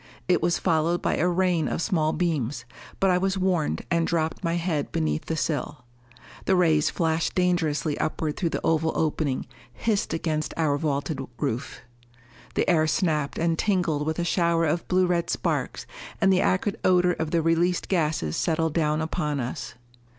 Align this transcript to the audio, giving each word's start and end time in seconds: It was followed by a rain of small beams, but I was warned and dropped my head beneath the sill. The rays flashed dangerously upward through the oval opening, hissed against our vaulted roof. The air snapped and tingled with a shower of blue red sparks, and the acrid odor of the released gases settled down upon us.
It 0.27 0.41
was 0.41 0.57
followed 0.57 0.99
by 0.99 1.17
a 1.17 1.27
rain 1.27 1.67
of 1.67 1.79
small 1.79 2.11
beams, 2.11 2.65
but 2.99 3.11
I 3.11 3.19
was 3.19 3.37
warned 3.37 3.85
and 3.91 4.07
dropped 4.07 4.43
my 4.43 4.55
head 4.55 4.91
beneath 4.91 5.25
the 5.25 5.37
sill. 5.37 5.85
The 6.45 6.55
rays 6.55 6.89
flashed 6.89 7.35
dangerously 7.35 7.99
upward 7.99 8.35
through 8.35 8.49
the 8.49 8.61
oval 8.63 8.93
opening, 8.95 9.45
hissed 9.71 10.11
against 10.11 10.55
our 10.57 10.75
vaulted 10.75 11.19
roof. 11.37 11.81
The 12.55 12.67
air 12.67 12.87
snapped 12.87 13.37
and 13.37 13.59
tingled 13.59 14.07
with 14.07 14.17
a 14.17 14.23
shower 14.25 14.65
of 14.65 14.87
blue 14.87 15.05
red 15.05 15.29
sparks, 15.29 15.85
and 16.19 16.33
the 16.33 16.41
acrid 16.41 16.79
odor 16.83 17.13
of 17.13 17.29
the 17.29 17.43
released 17.43 17.87
gases 17.87 18.35
settled 18.35 18.73
down 18.73 19.01
upon 19.01 19.39
us. 19.39 19.75